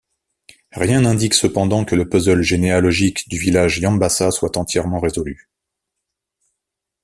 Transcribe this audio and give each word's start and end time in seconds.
Rien 0.71 1.01
n'indique 1.01 1.35
cependant 1.35 1.85
que 1.85 1.93
le 1.93 2.09
puzzle 2.09 2.41
généalogique 2.41 3.29
du 3.29 3.37
village 3.37 3.77
Yambassa 3.77 4.31
soit 4.31 4.57
entièrement 4.57 4.99
résolu. 4.99 5.47